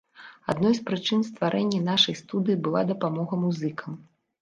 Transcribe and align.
Адной 0.53 0.73
з 0.77 0.81
прычын 0.87 1.21
стварэння 1.29 1.83
нашай 1.91 2.19
студыі 2.23 2.61
была 2.67 2.81
дапамога 2.91 3.33
музыкам. 3.47 4.05